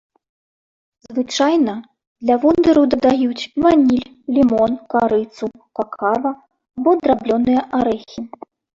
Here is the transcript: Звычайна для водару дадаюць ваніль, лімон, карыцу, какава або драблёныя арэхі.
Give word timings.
Звычайна 1.07 1.75
для 2.25 2.35
водару 2.47 2.83
дадаюць 2.95 3.49
ваніль, 3.67 4.09
лімон, 4.39 4.71
карыцу, 4.97 5.45
какава 5.81 6.29
або 6.75 6.91
драблёныя 7.07 7.61
арэхі. 7.83 8.21